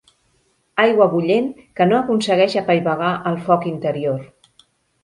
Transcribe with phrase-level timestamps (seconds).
[0.83, 1.51] Aigua bullent
[1.81, 4.27] que no aconsegueix apaivagar el foc interior.